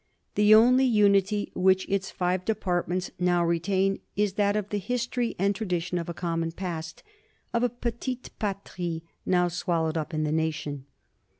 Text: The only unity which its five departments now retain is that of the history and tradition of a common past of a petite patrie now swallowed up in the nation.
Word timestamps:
The 0.33 0.55
only 0.55 0.85
unity 0.85 1.51
which 1.53 1.87
its 1.87 2.09
five 2.09 2.43
departments 2.43 3.11
now 3.19 3.45
retain 3.45 3.99
is 4.15 4.33
that 4.33 4.55
of 4.55 4.69
the 4.69 4.79
history 4.79 5.35
and 5.37 5.53
tradition 5.55 5.99
of 5.99 6.09
a 6.09 6.13
common 6.15 6.53
past 6.53 7.03
of 7.53 7.61
a 7.61 7.69
petite 7.69 8.31
patrie 8.39 9.03
now 9.27 9.47
swallowed 9.47 9.97
up 9.97 10.11
in 10.11 10.23
the 10.23 10.31
nation. 10.31 10.87